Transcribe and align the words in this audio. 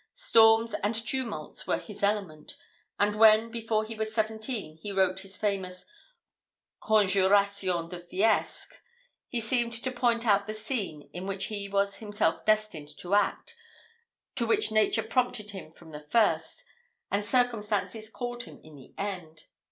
Storms 0.13 0.73
and 0.81 0.95
tumults 0.95 1.67
were 1.67 1.77
his 1.77 2.01
element; 2.01 2.57
and 2.99 3.13
when, 3.13 3.51
before 3.51 3.83
he 3.83 3.93
was 3.93 4.11
seventeen, 4.15 4.77
he 4.81 4.91
wrote 4.91 5.19
his 5.19 5.37
famous 5.37 5.85
"Conjuration 6.79 7.87
de 7.87 7.99
Fiesque," 7.99 8.81
he 9.27 9.39
seemed 9.39 9.73
to 9.73 9.91
point 9.91 10.25
out 10.25 10.47
the 10.47 10.55
scene 10.55 11.07
in 11.13 11.27
which 11.27 11.45
he 11.53 11.69
was 11.69 11.97
himself 11.97 12.43
destined 12.45 12.89
to 12.97 13.13
act, 13.13 13.55
to 14.33 14.47
which 14.47 14.71
nature 14.71 15.03
prompted 15.03 15.51
him 15.51 15.69
from 15.71 15.91
the 15.91 15.99
first, 15.99 16.65
and 17.11 17.23
circumstances 17.23 18.09
called 18.09 18.41
him 18.45 18.59
in 18.63 18.73
the 18.75 18.95
end. 18.97 19.45